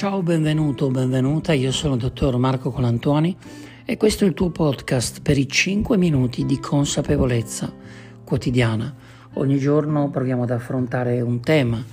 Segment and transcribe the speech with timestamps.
[0.00, 3.36] Ciao, benvenuto benvenuta, io sono il dottor Marco Colantuoni
[3.84, 7.70] e questo è il tuo podcast per i 5 minuti di consapevolezza
[8.24, 8.94] quotidiana.
[9.34, 11.84] Ogni giorno proviamo ad affrontare un tema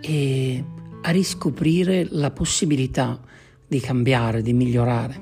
[0.00, 0.64] e
[1.02, 3.18] a riscoprire la possibilità
[3.66, 5.20] di cambiare, di migliorare.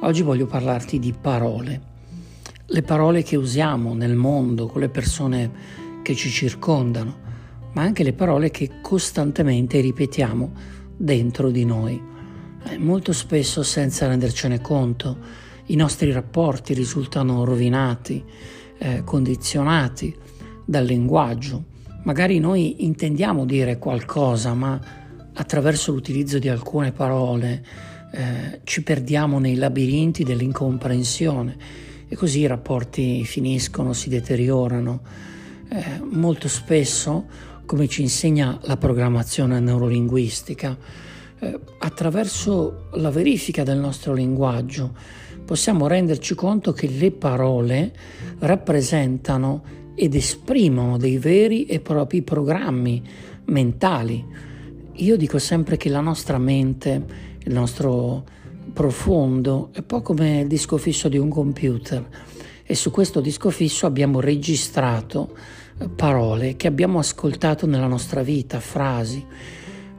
[0.00, 1.82] Oggi voglio parlarti di parole,
[2.64, 5.50] le parole che usiamo nel mondo, con le persone
[6.00, 7.14] che ci circondano,
[7.74, 12.00] ma anche le parole che costantemente ripetiamo dentro di noi.
[12.66, 18.22] Eh, molto spesso senza rendercene conto i nostri rapporti risultano rovinati,
[18.78, 20.14] eh, condizionati
[20.64, 21.64] dal linguaggio.
[22.02, 24.78] Magari noi intendiamo dire qualcosa, ma
[25.32, 27.64] attraverso l'utilizzo di alcune parole
[28.12, 31.56] eh, ci perdiamo nei labirinti dell'incomprensione
[32.06, 35.00] e così i rapporti finiscono, si deteriorano.
[35.68, 37.26] Eh, molto spesso
[37.66, 40.76] come ci insegna la programmazione neurolinguistica,
[41.38, 44.92] eh, attraverso la verifica del nostro linguaggio
[45.44, 47.92] possiamo renderci conto che le parole
[48.38, 49.62] rappresentano
[49.94, 53.02] ed esprimono dei veri e propri programmi
[53.46, 54.24] mentali.
[54.92, 57.04] Io dico sempre che la nostra mente,
[57.44, 58.24] il nostro
[58.72, 62.08] profondo, è un po' come il disco fisso di un computer
[62.64, 65.36] e su questo disco fisso abbiamo registrato
[65.94, 69.24] parole che abbiamo ascoltato nella nostra vita, frasi.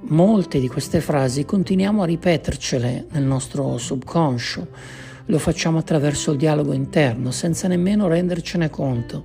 [0.07, 4.67] Molte di queste frasi continuiamo a ripetercele nel nostro subconscio,
[5.25, 9.23] lo facciamo attraverso il dialogo interno senza nemmeno rendercene conto.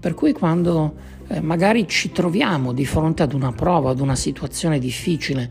[0.00, 0.94] Per cui quando
[1.28, 5.50] eh, magari ci troviamo di fronte ad una prova, ad una situazione difficile,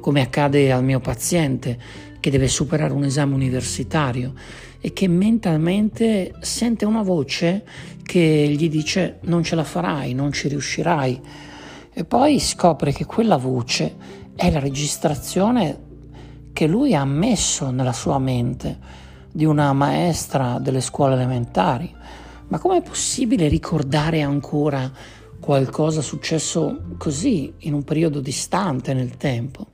[0.00, 1.78] come accade al mio paziente
[2.20, 4.32] che deve superare un esame universitario
[4.84, 7.64] e che mentalmente sente una voce
[8.02, 11.22] che gli dice non ce la farai, non ci riuscirai.
[11.90, 13.96] E poi scopre che quella voce
[14.36, 15.78] è la registrazione
[16.52, 18.76] che lui ha messo nella sua mente
[19.32, 21.90] di una maestra delle scuole elementari.
[22.48, 24.92] Ma com'è possibile ricordare ancora
[25.40, 29.66] qualcosa successo così in un periodo distante nel tempo?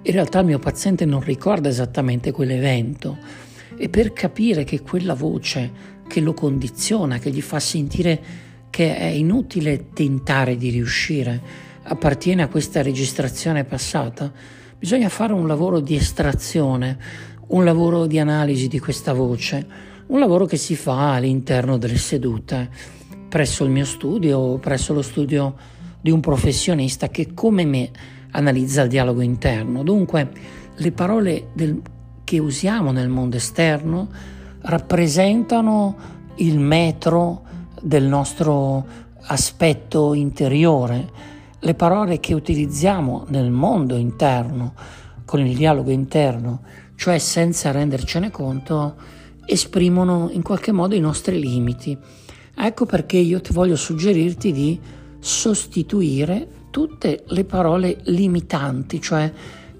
[0.00, 3.42] In realtà il mio paziente non ricorda esattamente quell'evento,
[3.76, 9.06] e per capire che quella voce che lo condiziona, che gli fa sentire che è
[9.06, 11.40] inutile tentare di riuscire,
[11.84, 14.32] appartiene a questa registrazione passata,
[14.78, 16.98] bisogna fare un lavoro di estrazione,
[17.48, 19.66] un lavoro di analisi di questa voce,
[20.06, 22.68] un lavoro che si fa all'interno delle sedute,
[23.28, 25.54] presso il mio studio o presso lo studio
[26.00, 27.90] di un professionista che come me
[28.32, 29.82] analizza il dialogo interno.
[29.82, 30.30] Dunque
[30.74, 31.80] le parole del
[32.24, 34.08] che usiamo nel mondo esterno
[34.62, 35.96] rappresentano
[36.36, 37.42] il metro
[37.80, 38.84] del nostro
[39.26, 41.10] aspetto interiore.
[41.60, 44.74] Le parole che utilizziamo nel mondo interno,
[45.24, 46.62] con il dialogo interno,
[46.96, 48.96] cioè senza rendercene conto,
[49.46, 51.96] esprimono in qualche modo i nostri limiti.
[52.56, 54.80] Ecco perché io ti voglio suggerirti di
[55.18, 59.30] sostituire tutte le parole limitanti, cioè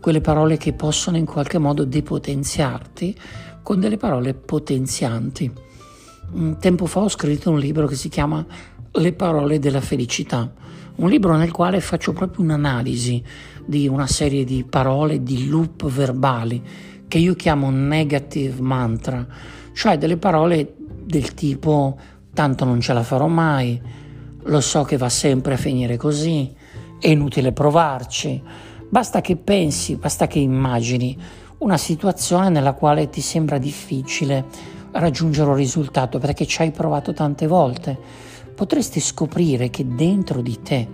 [0.05, 3.19] quelle parole che possono in qualche modo depotenziarti
[3.63, 5.51] con delle parole potenzianti.
[6.33, 8.45] Un tempo fa ho scritto un libro che si chiama
[8.91, 10.53] Le parole della felicità,
[10.97, 13.25] un libro nel quale faccio proprio un'analisi
[13.65, 16.63] di una serie di parole, di loop verbali
[17.09, 19.27] che io chiamo negative mantra,
[19.73, 21.99] cioè delle parole del tipo
[22.35, 23.81] tanto non ce la farò mai,
[24.43, 26.55] lo so che va sempre a finire così,
[27.01, 28.43] è inutile provarci,
[28.95, 31.19] Basta che pensi, basta che immagini
[31.59, 34.45] una situazione nella quale ti sembra difficile
[34.93, 37.99] raggiungere un risultato perché ci hai provato tante volte.
[38.55, 40.89] Potresti scoprire che dentro di te,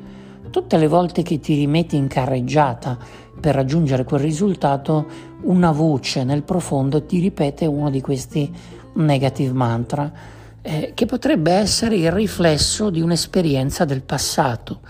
[0.49, 2.97] tutte le volte che ti rimetti in carreggiata
[3.39, 5.07] per raggiungere quel risultato,
[5.43, 8.51] una voce nel profondo ti ripete uno di questi
[8.95, 10.11] negative mantra,
[10.63, 14.81] eh, che potrebbe essere il riflesso di un'esperienza del passato.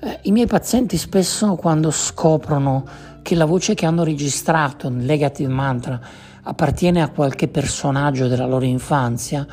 [0.00, 2.86] Eh, I miei pazienti spesso quando scoprono
[3.22, 6.00] che la voce che hanno registrato nel negative mantra
[6.42, 9.44] appartiene a qualche personaggio della loro infanzia,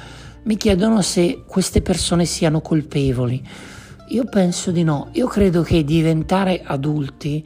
[0.44, 3.44] mi chiedono se queste persone siano colpevoli.
[4.10, 7.44] Io penso di no, io credo che diventare adulti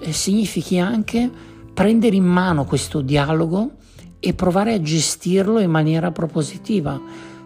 [0.00, 1.28] eh, significhi anche
[1.74, 3.72] prendere in mano questo dialogo
[4.20, 6.98] e provare a gestirlo in maniera propositiva,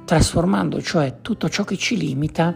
[0.04, 2.54] trasformando cioè tutto ciò che ci limita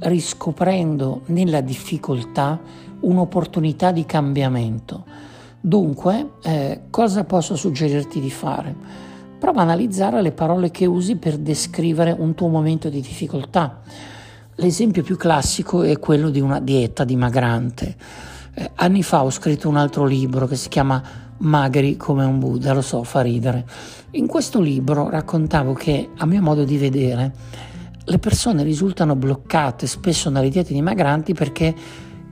[0.00, 2.60] riscoprendo nella difficoltà
[3.00, 5.04] un'opportunità di cambiamento.
[5.60, 8.74] Dunque, eh, cosa posso suggerirti di fare?
[9.38, 13.80] Prova a analizzare le parole che usi per descrivere un tuo momento di difficoltà.
[14.56, 17.96] L'esempio più classico è quello di una dieta dimagrante.
[18.54, 21.02] Eh, anni fa ho scritto un altro libro che si chiama
[21.38, 23.66] Magri come un Buddha, lo so, fa ridere.
[24.12, 27.32] In questo libro raccontavo che, a mio modo di vedere,
[28.04, 31.74] le persone risultano bloccate spesso dalle diete dimagranti perché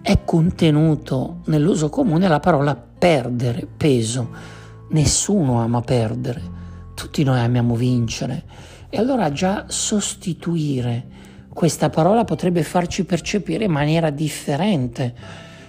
[0.03, 4.29] è contenuto nell'uso comune la parola perdere peso.
[4.91, 6.43] Nessuno ama perdere,
[6.95, 8.45] tutti noi amiamo vincere.
[8.91, 11.07] E allora già sostituire
[11.53, 15.15] questa parola potrebbe farci percepire in maniera differente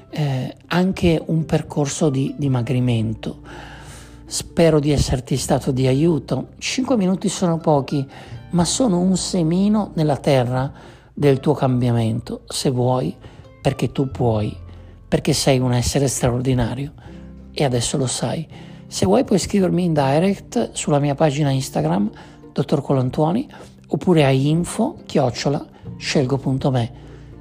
[0.10, 3.40] eh, anche un percorso di dimagrimento.
[4.34, 6.54] Spero di esserti stato di aiuto.
[6.58, 8.04] Cinque minuti sono pochi,
[8.50, 10.74] ma sono un semino nella terra
[11.14, 13.16] del tuo cambiamento, se vuoi,
[13.62, 14.52] perché tu puoi,
[15.08, 16.94] perché sei un essere straordinario
[17.52, 18.48] e adesso lo sai.
[18.88, 22.10] Se vuoi puoi scrivermi in direct sulla mia pagina Instagram,
[22.54, 23.48] dottor Colantuoni,
[23.90, 25.64] oppure a info chiocciola
[25.98, 26.92] scelgo.me.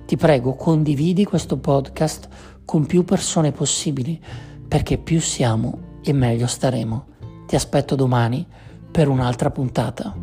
[0.04, 2.28] Ti prego, condividi questo podcast
[2.66, 4.22] con più persone possibili,
[4.68, 7.06] perché più siamo e meglio staremo.
[7.46, 8.46] Ti aspetto domani
[8.90, 10.14] per un'altra puntata.